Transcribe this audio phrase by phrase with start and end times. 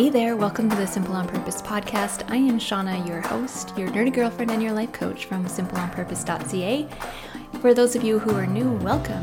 [0.00, 2.24] Hey there, welcome to the Simple on Purpose podcast.
[2.30, 6.88] I am Shauna, your host, your nerdy girlfriend, and your life coach from simpleonpurpose.ca.
[7.60, 9.22] For those of you who are new, welcome.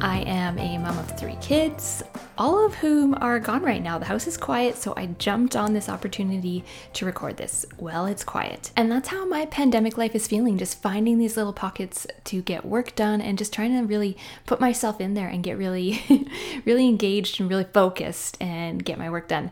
[0.00, 2.02] I am a mom of three kids,
[2.38, 3.98] all of whom are gone right now.
[3.98, 6.64] The house is quiet, so I jumped on this opportunity
[6.94, 7.66] to record this.
[7.76, 8.70] Well, it's quiet.
[8.76, 12.64] And that's how my pandemic life is feeling just finding these little pockets to get
[12.64, 14.16] work done and just trying to really
[14.46, 16.00] put myself in there and get really,
[16.64, 19.50] really engaged and really focused and get my work done.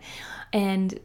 [0.52, 1.00] And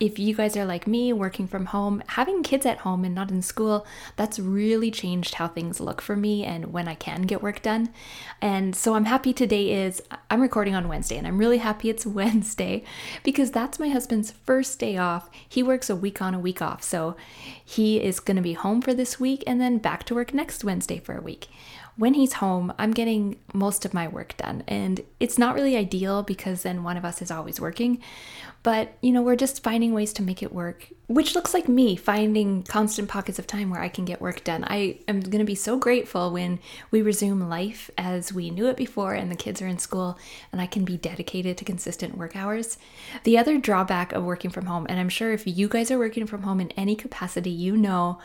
[0.00, 3.30] if you guys are like me, working from home, having kids at home and not
[3.30, 7.42] in school, that's really changed how things look for me and when I can get
[7.42, 7.90] work done.
[8.40, 12.06] And so I'm happy today is I'm recording on Wednesday and I'm really happy it's
[12.20, 12.82] Wednesday
[13.22, 15.28] because that's my husband's first day off.
[15.46, 16.82] He works a week on, a week off.
[16.82, 17.14] So
[17.62, 20.64] he is going to be home for this week and then back to work next
[20.64, 21.48] Wednesday for a week
[21.96, 24.62] when he's home, I'm getting most of my work done.
[24.66, 28.00] And it's not really ideal because then one of us is always working.
[28.62, 31.96] But, you know, we're just finding ways to make it work, which looks like me
[31.96, 34.64] finding constant pockets of time where I can get work done.
[34.68, 36.58] I am going to be so grateful when
[36.90, 40.18] we resume life as we knew it before and the kids are in school
[40.52, 42.76] and I can be dedicated to consistent work hours.
[43.24, 46.26] The other drawback of working from home, and I'm sure if you guys are working
[46.26, 48.18] from home in any capacity, you know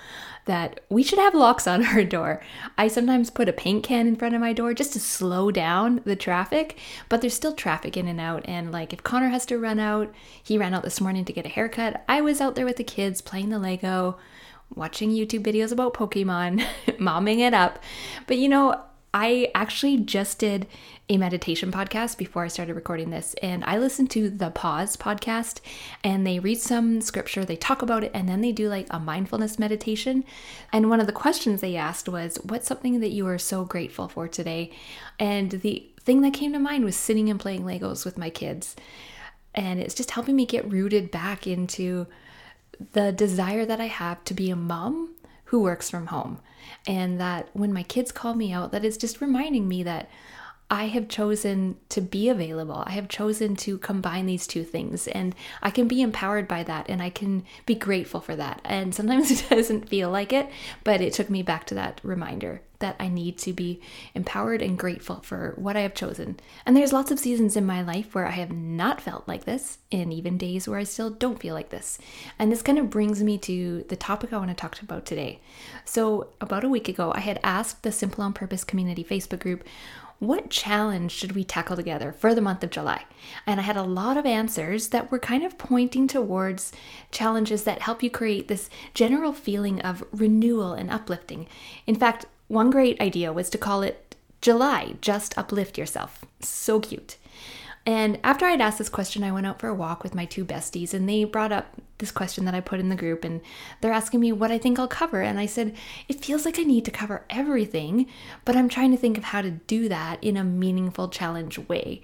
[0.46, 2.44] that we should have locks on our door.
[2.78, 6.02] I sometimes put a paint can in front of my door just to slow down
[6.04, 8.44] the traffic, but there's still traffic in and out.
[8.46, 11.46] And like if Connor has to run out, he ran out this morning to get
[11.46, 12.04] a haircut.
[12.08, 14.18] I was out there with the kids playing the Lego,
[14.74, 16.66] watching YouTube videos about Pokemon,
[16.98, 17.80] momming it up.
[18.28, 18.82] But you know,
[19.14, 20.68] I actually just did
[21.08, 25.62] a meditation podcast before I started recording this, and I listened to the Pause podcast,
[26.04, 29.00] and they read some scripture, they talk about it, and then they do like a
[29.00, 30.26] mindfulness meditation.
[30.74, 34.10] And one of the questions they asked was, What's something that you are so grateful
[34.10, 34.72] for today?
[35.18, 38.76] And the thing that came to mind was sitting and playing Legos with my kids.
[39.56, 42.08] And it's just helping me get rooted back into
[42.92, 46.40] the desire that I have to be a mom who works from home.
[46.88, 50.10] And that when my kids call me out, that is just reminding me that
[50.70, 52.84] I have chosen to be available.
[52.88, 56.90] I have chosen to combine these two things, and I can be empowered by that,
[56.90, 58.62] and I can be grateful for that.
[58.66, 60.50] And sometimes it doesn't feel like it,
[60.84, 63.80] but it took me back to that reminder that I need to be
[64.14, 66.38] empowered and grateful for what I have chosen.
[66.66, 69.78] And there's lots of seasons in my life where I have not felt like this,
[69.92, 72.00] and even days where I still don't feel like this.
[72.40, 75.40] And this kind of brings me to the topic I want to talk about today.
[75.86, 79.64] So, about a week ago, I had asked the Simple on Purpose community Facebook group
[80.20, 83.04] what challenge should we tackle together for the month of July?
[83.46, 86.72] And I had a lot of answers that were kind of pointing towards
[87.12, 91.48] challenges that help you create this general feeling of renewal and uplifting.
[91.86, 96.24] In fact, one great idea was to call it July, just uplift yourself.
[96.40, 97.18] So cute.
[97.86, 100.46] And after I'd asked this question, I went out for a walk with my two
[100.46, 103.42] besties, and they brought up this question that I put in the group, and
[103.80, 105.22] they're asking me what I think I'll cover.
[105.22, 105.76] And I said,
[106.08, 108.08] It feels like I need to cover everything,
[108.44, 112.02] but I'm trying to think of how to do that in a meaningful challenge way.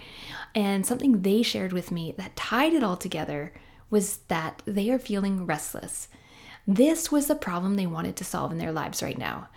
[0.56, 3.54] And something they shared with me that tied it all together
[3.90, 6.08] was that they are feeling restless.
[6.68, 9.50] This was the problem they wanted to solve in their lives right now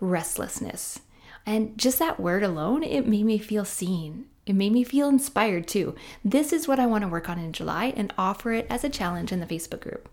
[0.00, 1.00] restlessness.
[1.46, 5.66] And just that word alone, it made me feel seen it made me feel inspired
[5.66, 5.94] too.
[6.24, 8.90] This is what I want to work on in July and offer it as a
[8.90, 10.08] challenge in the Facebook group.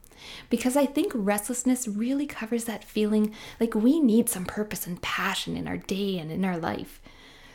[0.50, 5.58] Because I think restlessness really covers that feeling like we need some purpose and passion
[5.58, 7.02] in our day and in our life.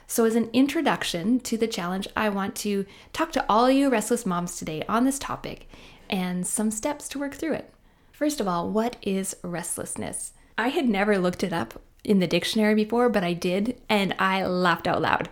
[0.09, 4.26] So, as an introduction to the challenge, I want to talk to all you restless
[4.26, 5.69] moms today on this topic
[6.09, 7.72] and some steps to work through it.
[8.12, 10.32] First of all, what is restlessness?
[10.56, 14.47] I had never looked it up in the dictionary before, but I did, and I
[14.47, 15.28] laughed out loud.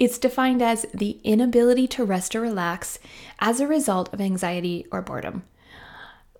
[0.00, 2.98] It's defined as the inability to rest or relax
[3.38, 5.44] as a result of anxiety or boredom.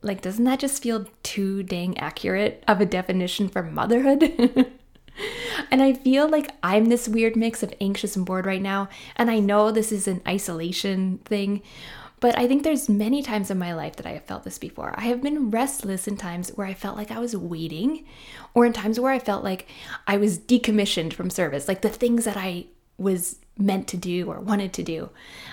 [0.03, 4.23] Like, doesn't that just feel too dang accurate of a definition for motherhood?
[5.71, 8.89] and I feel like I'm this weird mix of anxious and bored right now.
[9.17, 11.63] And I know this is an isolation thing,
[12.21, 14.95] but I think there's many times in my life that I have felt this before.
[14.97, 18.05] I have been restless in times where I felt like I was waiting,
[18.53, 19.69] or in times where I felt like
[20.07, 24.41] I was decommissioned from service, like the things that I was meant to do or
[24.41, 25.11] wanted to do.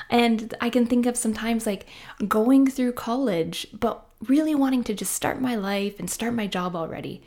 [0.09, 1.85] And I can think of sometimes like
[2.27, 6.75] going through college, but really wanting to just start my life and start my job
[6.75, 7.21] already.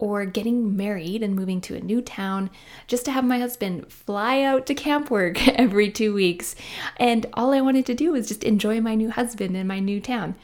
[0.00, 2.50] Or getting married and moving to a new town
[2.86, 6.54] just to have my husband fly out to camp work every two weeks.
[6.98, 10.00] And all I wanted to do was just enjoy my new husband and my new
[10.00, 10.36] town.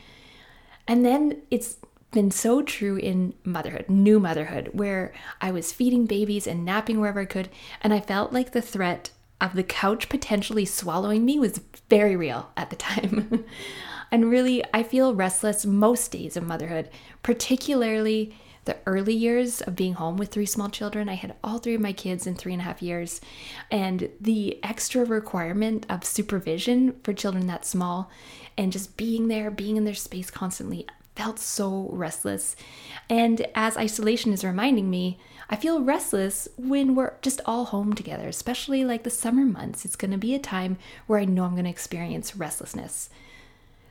[0.88, 1.76] And then it's
[2.11, 7.21] been so true in motherhood, new motherhood, where I was feeding babies and napping wherever
[7.21, 7.49] I could,
[7.82, 11.60] and I felt like the threat of the couch potentially swallowing me was
[11.90, 13.44] very real at the time.
[14.14, 16.88] And really, I feel restless most days of motherhood,
[17.25, 21.08] particularly the early years of being home with three small children.
[21.08, 23.20] I had all three of my kids in three and a half years.
[23.72, 28.08] And the extra requirement of supervision for children that small
[28.56, 32.56] and just being there, being in their space constantly felt so restless.
[33.08, 35.19] And as isolation is reminding me,
[35.49, 39.84] I feel restless when we're just all home together, especially like the summer months.
[39.84, 43.11] It's going to be a time where I know I'm going to experience restlessness.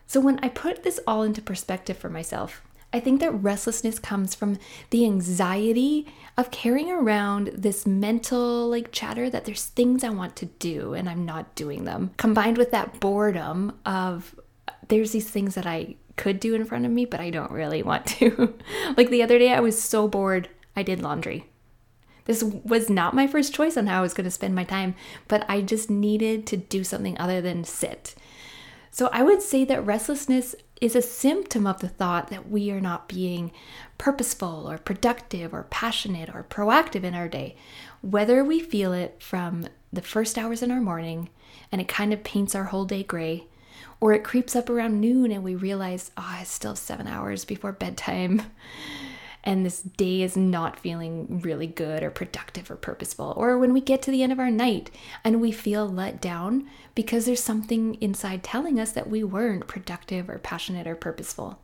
[0.07, 2.61] So when I put this all into perspective for myself,
[2.93, 4.59] I think that restlessness comes from
[4.91, 6.05] the anxiety
[6.37, 11.09] of carrying around this mental like chatter that there's things I want to do and
[11.09, 15.95] I'm not doing them, combined with that boredom of uh, there's these things that I
[16.15, 18.53] could do in front of me, but I don't really want to.
[18.97, 21.47] like the other day, I was so bored, I did laundry.
[22.25, 24.95] This was not my first choice on how I was going to spend my time,
[25.27, 28.15] but I just needed to do something other than sit.
[28.91, 32.79] So I would say that restlessness is a symptom of the thought that we are
[32.79, 33.51] not being
[33.97, 37.55] purposeful or productive or passionate or proactive in our day,
[38.01, 41.29] whether we feel it from the first hours in our morning
[41.71, 43.47] and it kind of paints our whole day gray,
[44.03, 47.07] or it creeps up around noon and we realize, ah, oh, I still have seven
[47.07, 48.41] hours before bedtime.
[49.45, 53.33] And this day is not feeling really good or productive or purposeful.
[53.35, 54.89] Or when we get to the end of our night
[55.21, 60.29] and we feel let down because there's something inside telling us that we weren't productive
[60.29, 61.59] or passionate or purposeful.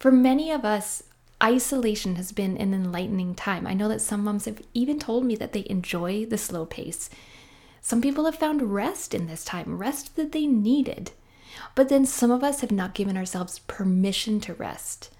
[0.00, 1.04] For many of us,
[1.40, 3.68] isolation has been an enlightening time.
[3.68, 7.08] I know that some moms have even told me that they enjoy the slow pace
[7.84, 11.10] some people have found rest in this time, rest that they needed.
[11.74, 15.10] But then some of us have not given ourselves permission to rest.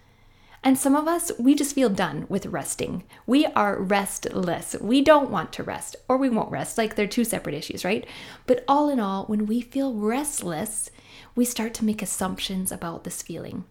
[0.63, 3.05] And some of us, we just feel done with resting.
[3.27, 4.75] We are restless.
[4.81, 6.79] We don't want to rest, or we won't rest.
[6.79, 8.07] Like they're two separate issues, right?
[8.47, 10.91] But all in all, when we feel restless,
[11.35, 13.65] we start to make assumptions about this feeling.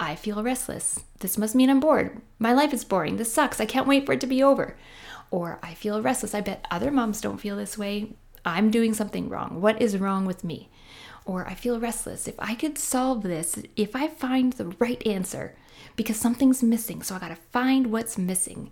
[0.00, 1.00] I feel restless.
[1.20, 2.22] This must mean I'm bored.
[2.38, 3.16] My life is boring.
[3.16, 3.60] This sucks.
[3.60, 4.76] I can't wait for it to be over.
[5.30, 6.34] Or I feel restless.
[6.34, 8.14] I bet other moms don't feel this way.
[8.44, 9.60] I'm doing something wrong.
[9.60, 10.70] What is wrong with me?
[11.26, 12.26] Or I feel restless.
[12.26, 15.54] If I could solve this, if I find the right answer,
[15.96, 18.70] because something's missing, so I gotta find what's missing.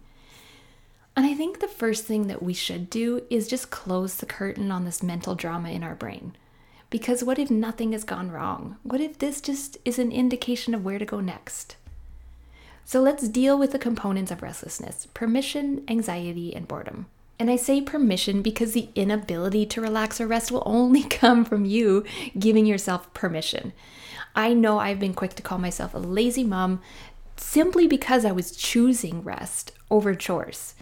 [1.16, 4.70] And I think the first thing that we should do is just close the curtain
[4.70, 6.36] on this mental drama in our brain.
[6.90, 8.76] Because what if nothing has gone wrong?
[8.82, 11.76] What if this just is an indication of where to go next?
[12.84, 17.06] So let's deal with the components of restlessness permission, anxiety, and boredom.
[17.38, 21.64] And I say permission because the inability to relax or rest will only come from
[21.64, 22.04] you
[22.38, 23.72] giving yourself permission.
[24.36, 26.80] I know I've been quick to call myself a lazy mom
[27.36, 30.74] simply because I was choosing rest over chores.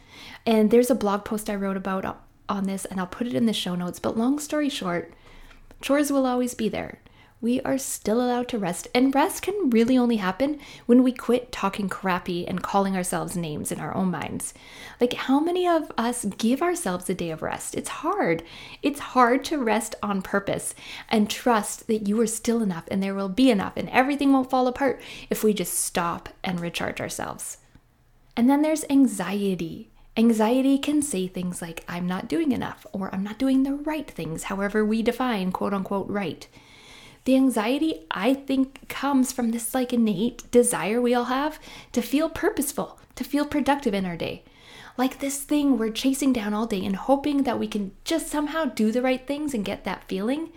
[0.46, 3.46] And there's a blog post I wrote about on this, and I'll put it in
[3.46, 3.98] the show notes.
[3.98, 5.12] But long story short,
[5.80, 6.98] chores will always be there
[7.42, 8.86] we are still allowed to rest.
[8.94, 13.72] And rest can really only happen when we quit talking crappy and calling ourselves names
[13.72, 14.54] in our own minds.
[15.00, 17.74] Like, how many of us give ourselves a day of rest?
[17.74, 18.44] It's hard.
[18.80, 20.74] It's hard to rest on purpose
[21.08, 24.48] and trust that you are still enough and there will be enough and everything won't
[24.48, 27.58] fall apart if we just stop and recharge ourselves.
[28.36, 29.90] And then there's anxiety.
[30.16, 34.08] Anxiety can say things like, I'm not doing enough, or I'm not doing the right
[34.10, 36.46] things, however we define quote unquote right.
[37.24, 41.60] The anxiety, I think, comes from this like innate desire we all have
[41.92, 44.42] to feel purposeful, to feel productive in our day.
[44.98, 48.64] Like this thing we're chasing down all day and hoping that we can just somehow
[48.64, 50.50] do the right things and get that feeling.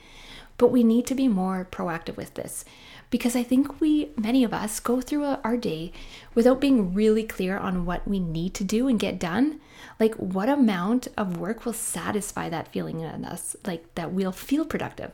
[0.58, 2.66] But we need to be more proactive with this
[3.10, 5.92] because I think we, many of us, go through our day
[6.34, 9.60] without being really clear on what we need to do and get done.
[10.00, 14.66] Like, what amount of work will satisfy that feeling in us, like that we'll feel
[14.66, 15.12] productive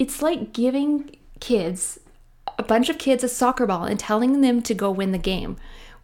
[0.00, 2.00] it's like giving kids
[2.58, 5.56] a bunch of kids a soccer ball and telling them to go win the game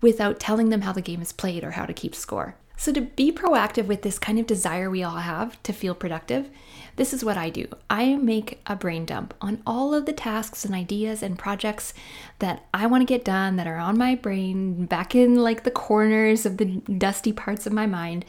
[0.03, 2.57] without telling them how the game is played or how to keep score.
[2.77, 6.51] So, to be proactive with this kind of desire we all have to feel productive,
[6.97, 7.69] this is what I do.
[7.89, 11.95] I make a brain dump on all of the tasks and ideas and projects
[12.39, 15.71] that I want to get done that are on my brain, back in like the
[15.71, 16.67] corners of the
[16.99, 18.27] dusty parts of my mind.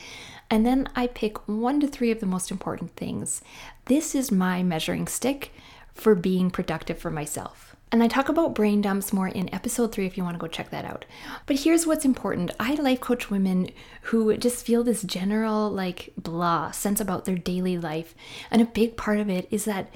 [0.50, 3.42] And then I pick one to three of the most important things.
[3.86, 5.52] This is my measuring stick
[5.94, 7.76] for being productive for myself.
[7.92, 10.48] And I talk about brain dumps more in episode three if you want to go
[10.48, 11.06] check that out.
[11.46, 13.70] But here's what's important I life coach women
[14.04, 18.14] who just feel this general, like, blah sense about their daily life.
[18.52, 19.90] And a big part of it is that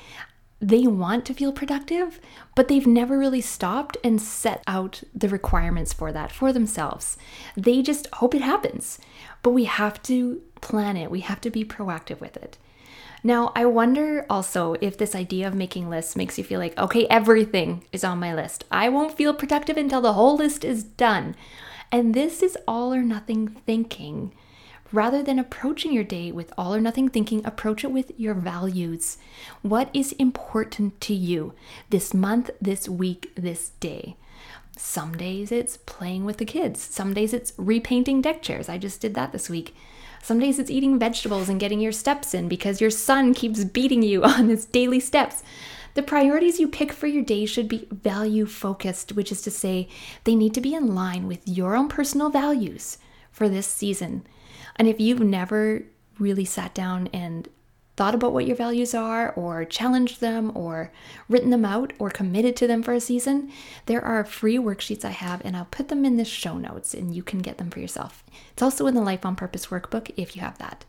[0.62, 2.20] they want to feel productive,
[2.56, 7.18] but they've never really stopped and set out the requirements for that for themselves.
[7.58, 9.00] They just hope it happens,
[9.42, 12.58] but we have to plan it, we have to be proactive with it.
[13.24, 17.06] Now, I wonder also if this idea of making lists makes you feel like, okay,
[17.08, 18.64] everything is on my list.
[18.72, 21.36] I won't feel productive until the whole list is done.
[21.92, 24.34] And this is all or nothing thinking.
[24.92, 29.18] Rather than approaching your day with all or nothing thinking, approach it with your values.
[29.62, 31.54] What is important to you
[31.92, 34.18] this month, this week, this day?
[34.84, 36.82] Some days it's playing with the kids.
[36.82, 38.68] Some days it's repainting deck chairs.
[38.68, 39.76] I just did that this week.
[40.24, 44.02] Some days it's eating vegetables and getting your steps in because your son keeps beating
[44.02, 45.44] you on his daily steps.
[45.94, 49.88] The priorities you pick for your day should be value focused, which is to say,
[50.24, 52.98] they need to be in line with your own personal values
[53.32, 54.26] for this season.
[54.78, 55.84] And if you've never
[56.18, 57.48] really sat down and
[58.02, 60.92] thought about what your values are, or challenged them, or
[61.30, 63.52] written them out, or committed to them for a season,
[63.86, 67.16] there are free worksheets I have, and I'll put them in the show notes and
[67.16, 68.24] you can get them for yourself.
[68.54, 70.84] It's also in the Life on Purpose workbook if you have that.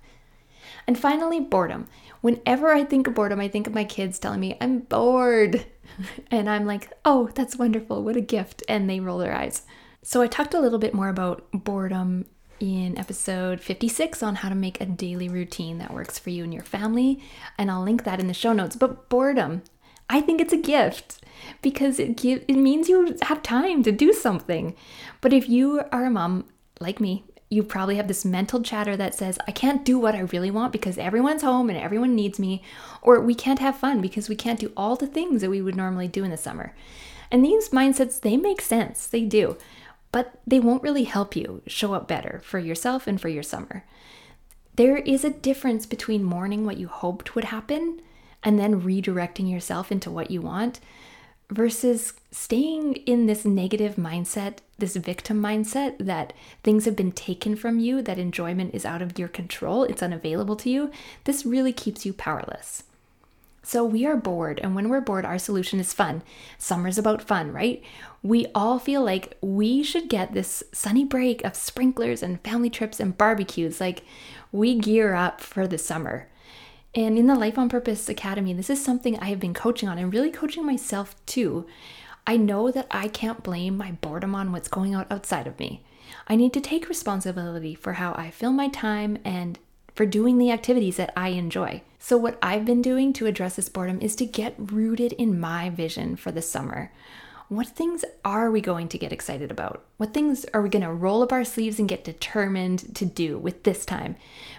[0.87, 1.87] And finally, boredom.
[2.23, 5.66] Whenever I think of boredom, I think of my kids telling me, I'm bored.
[6.31, 8.02] and I'm like, oh, that's wonderful.
[8.02, 8.62] What a gift.
[8.71, 9.66] And they roll their eyes.
[10.00, 12.25] So I talked a little bit more about boredom
[12.62, 16.54] in episode 56 on how to make a daily routine that works for you and
[16.54, 17.21] your family.
[17.59, 18.76] And I'll link that in the show notes.
[18.76, 19.62] But boredom,
[20.09, 21.25] I think it's a gift
[21.61, 24.76] because it give, it means you have time to do something.
[25.21, 26.45] But if you are a mom
[26.78, 30.21] like me, you probably have this mental chatter that says, I can't do what I
[30.21, 32.62] really want because everyone's home and everyone needs me,
[33.02, 35.76] or we can't have fun because we can't do all the things that we would
[35.76, 36.75] normally do in the summer.
[37.31, 39.59] And these mindsets, they make sense, they do
[40.12, 43.85] but they won't really help you show up better for yourself and for your summer.
[44.76, 48.00] There is a difference between mourning what you hoped would happen
[48.42, 50.81] and then redirecting yourself into what you want
[51.50, 57.78] versus staying in this negative mindset, this victim mindset that things have been taken from
[57.78, 60.90] you, that enjoyment is out of your control, it's unavailable to you.
[61.25, 62.85] This really keeps you powerless.
[63.62, 66.23] So we are bored, and when we're bored, our solution is fun.
[66.59, 67.83] Summer's about fun, right?
[68.23, 72.99] We all feel like we should get this sunny break of sprinklers and family trips
[72.99, 73.81] and barbecues.
[73.81, 74.04] Like
[74.50, 76.28] we gear up for the summer.
[76.95, 79.97] And in the Life on Purpose Academy, this is something I have been coaching on
[79.97, 81.66] and really coaching myself too.
[82.26, 85.83] I know that I can't blame my boredom on what's going on outside of me.
[86.28, 89.59] I need to take responsibility for how I fill my time and
[89.94, 91.82] for doing the activities that I enjoy.
[91.99, 95.70] So, what I've been doing to address this boredom is to get rooted in my
[95.70, 96.90] vision for the summer.
[97.52, 99.84] What things are we going to get excited about?
[99.99, 103.37] What things are we going to roll up our sleeves and get determined to do
[103.37, 104.16] with this time?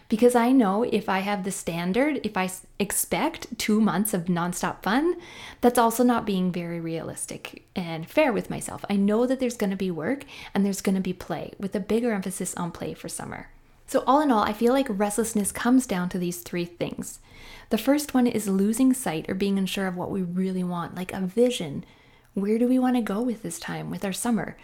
[0.09, 4.83] Because I know if I have the standard, if I expect two months of nonstop
[4.83, 5.15] fun,
[5.59, 8.85] that's also not being very realistic and fair with myself.
[8.91, 10.23] I know that there's going to be work
[10.53, 13.49] and there's going to be play with a bigger emphasis on play for summer.
[13.93, 17.19] So, all in all, I feel like restlessness comes down to these three things.
[17.69, 21.13] The first one is losing sight or being unsure of what we really want, like
[21.13, 21.85] a vision.
[22.33, 24.57] Where do we want to go with this time, with our summer?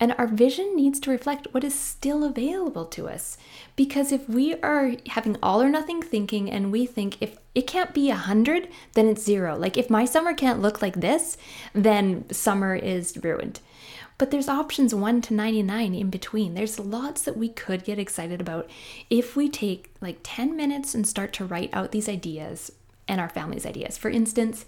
[0.00, 3.38] And our vision needs to reflect what is still available to us.
[3.76, 7.94] Because if we are having all or nothing thinking and we think if it can't
[7.94, 9.56] be a 100, then it's zero.
[9.56, 11.38] Like if my summer can't look like this,
[11.72, 13.60] then summer is ruined.
[14.22, 16.54] But there's options 1 to 99 in between.
[16.54, 18.70] There's lots that we could get excited about
[19.10, 22.70] if we take like 10 minutes and start to write out these ideas
[23.08, 23.98] and our family's ideas.
[23.98, 24.64] For instance,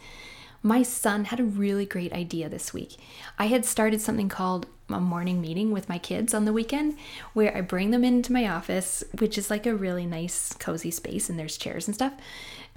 [0.60, 2.96] my son had a really great idea this week.
[3.38, 6.98] I had started something called a morning meeting with my kids on the weekend
[7.32, 11.30] where I bring them into my office, which is like a really nice, cozy space,
[11.30, 12.14] and there's chairs and stuff.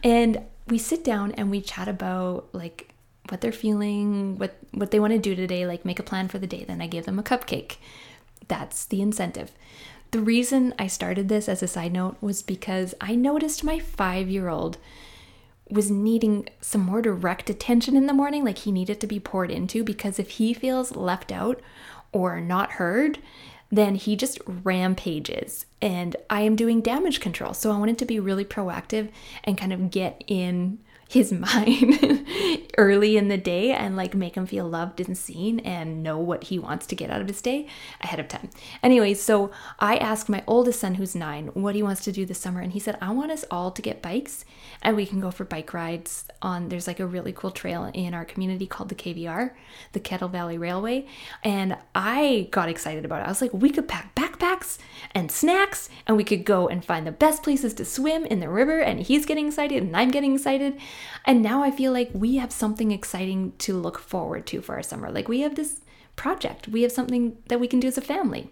[0.04, 2.94] And we sit down and we chat about like
[3.30, 6.40] what they're feeling, what what they want to do today, like make a plan for
[6.40, 6.64] the day.
[6.64, 7.78] Then I give them a cupcake.
[8.48, 9.52] That's the incentive.
[10.12, 14.78] The reason I started this as a side note was because I noticed my 5-year-old
[15.70, 19.52] was needing some more direct attention in the morning, like he needed to be poured
[19.52, 21.60] into because if he feels left out
[22.14, 23.20] or not heard,
[23.70, 25.66] then he just rampages.
[25.82, 27.54] And I am doing damage control.
[27.54, 29.10] So I wanted to be really proactive
[29.44, 32.28] and kind of get in his mind
[32.78, 36.46] early in the day and like make him feel loved and seen and know what
[36.46, 37.68] he wants to get out of his day
[38.02, 38.50] ahead of time.
[38.84, 42.40] Anyway, so I asked my oldest son, who's nine, what he wants to do this
[42.40, 42.62] summer.
[42.62, 44.46] And he said, I want us all to get bikes
[44.82, 48.14] and we can go for bike rides on there's like a really cool trail in
[48.14, 49.52] our community called the KVR,
[49.94, 51.08] the Kettle Valley Railway.
[51.44, 53.26] And I got excited about it.
[53.26, 54.78] I was like, we could pack backpacks
[55.12, 58.50] and snacks and we could go and find the best places to swim in the
[58.50, 58.80] river.
[58.80, 60.78] And he's getting excited and I'm getting excited.
[61.26, 64.84] And now I feel like we have something exciting to look forward to for our
[64.84, 65.12] summer.
[65.12, 65.82] Like we have this
[66.16, 68.50] project, we have something that we can do as a family.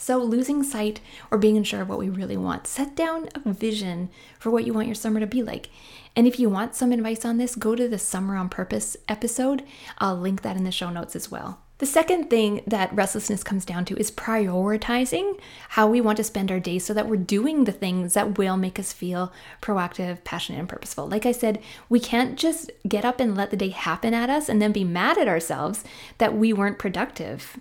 [0.00, 4.10] So, losing sight or being unsure of what we really want, set down a vision
[4.38, 5.70] for what you want your summer to be like.
[6.14, 9.64] And if you want some advice on this, go to the Summer on Purpose episode.
[9.98, 11.60] I'll link that in the show notes as well.
[11.78, 15.38] The second thing that restlessness comes down to is prioritizing
[15.70, 18.56] how we want to spend our days so that we're doing the things that will
[18.56, 19.32] make us feel
[19.62, 21.06] proactive, passionate, and purposeful.
[21.08, 24.48] Like I said, we can't just get up and let the day happen at us
[24.48, 25.84] and then be mad at ourselves
[26.18, 27.56] that we weren't productive.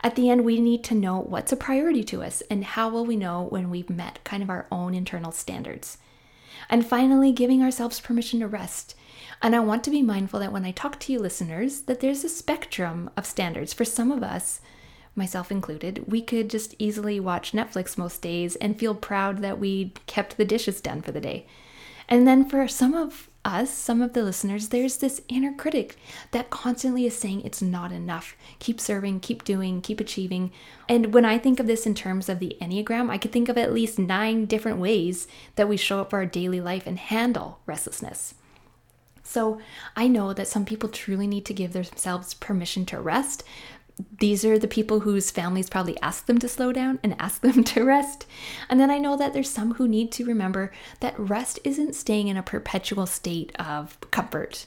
[0.00, 3.06] At the end, we need to know what's a priority to us and how will
[3.06, 5.98] we know when we've met kind of our own internal standards.
[6.68, 8.94] And finally, giving ourselves permission to rest.
[9.40, 12.24] And I want to be mindful that when I talk to you listeners, that there's
[12.24, 13.72] a spectrum of standards.
[13.72, 14.60] For some of us,
[15.16, 19.92] myself included, we could just easily watch Netflix most days and feel proud that we
[20.06, 21.46] kept the dishes done for the day.
[22.08, 25.96] And then for some of us, some of the listeners, there's this inner critic
[26.30, 28.36] that constantly is saying it's not enough.
[28.58, 30.52] Keep serving, keep doing, keep achieving.
[30.88, 33.58] And when I think of this in terms of the Enneagram, I could think of
[33.58, 37.60] at least nine different ways that we show up for our daily life and handle
[37.66, 38.34] restlessness.
[39.22, 39.60] So
[39.96, 43.44] I know that some people truly need to give themselves permission to rest,
[44.18, 47.62] these are the people whose families probably ask them to slow down and ask them
[47.64, 48.26] to rest.
[48.68, 52.28] And then I know that there's some who need to remember that rest isn't staying
[52.28, 54.66] in a perpetual state of comfort.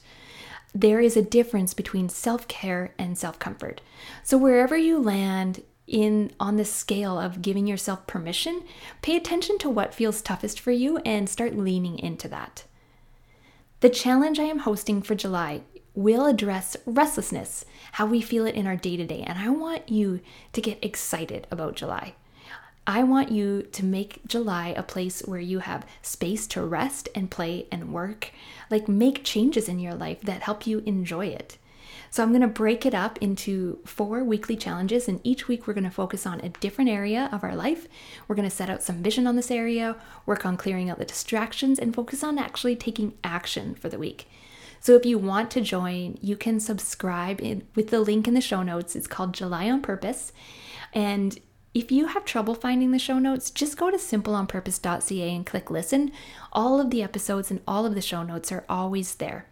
[0.74, 3.80] There is a difference between self-care and self-comfort.
[4.22, 8.62] So wherever you land in on the scale of giving yourself permission,
[9.02, 12.64] pay attention to what feels toughest for you and start leaning into that.
[13.80, 15.62] The challenge I am hosting for July
[15.96, 19.24] will address restlessness, how we feel it in our day to day.
[19.26, 20.20] And I want you
[20.52, 22.14] to get excited about July.
[22.86, 27.30] I want you to make July a place where you have space to rest and
[27.30, 28.30] play and work,
[28.70, 31.58] like make changes in your life that help you enjoy it.
[32.10, 35.74] So, I'm going to break it up into four weekly challenges, and each week we're
[35.74, 37.88] going to focus on a different area of our life.
[38.26, 41.04] We're going to set out some vision on this area, work on clearing out the
[41.04, 44.28] distractions, and focus on actually taking action for the week.
[44.86, 48.40] So if you want to join, you can subscribe in, with the link in the
[48.40, 48.94] show notes.
[48.94, 50.32] It's called July on Purpose.
[50.92, 51.36] And
[51.74, 56.12] if you have trouble finding the show notes, just go to simpleonpurpose.ca and click listen.
[56.52, 59.48] All of the episodes and all of the show notes are always there.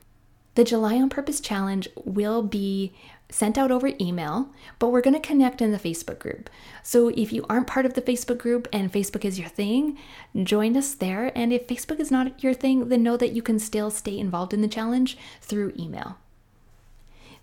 [0.55, 2.95] The July on Purpose challenge will be
[3.29, 6.49] sent out over email, but we're going to connect in the Facebook group.
[6.83, 9.99] So if you aren't part of the Facebook group and Facebook is your thing,
[10.43, 11.33] join us there.
[11.37, 14.55] And if Facebook is not your thing, then know that you can still stay involved
[14.55, 16.19] in the challenge through email.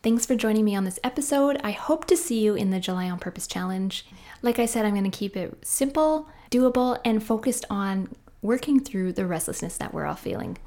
[0.03, 1.59] Thanks for joining me on this episode.
[1.63, 4.05] I hope to see you in the July on Purpose challenge.
[4.41, 9.13] Like I said, I'm going to keep it simple, doable, and focused on working through
[9.13, 10.57] the restlessness that we're all feeling.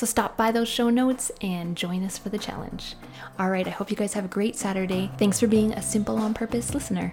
[0.00, 2.94] So stop by those show notes and join us for the challenge.
[3.38, 5.10] All right, I hope you guys have a great Saturday.
[5.18, 7.12] Thanks for being a Simple on Purpose listener.